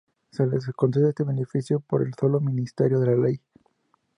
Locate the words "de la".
2.99-3.17